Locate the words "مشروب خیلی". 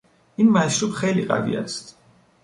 0.49-1.25